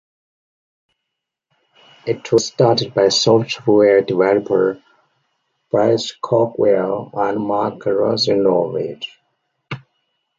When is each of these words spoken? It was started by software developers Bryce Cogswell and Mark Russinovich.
It 2.07 2.31
was 2.31 2.47
started 2.47 2.95
by 2.95 3.09
software 3.09 4.01
developers 4.01 4.81
Bryce 5.69 6.15
Cogswell 6.23 7.11
and 7.13 7.39
Mark 7.45 7.81
Russinovich. 7.83 9.05